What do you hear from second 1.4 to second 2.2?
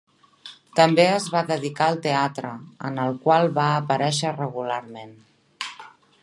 dedicar al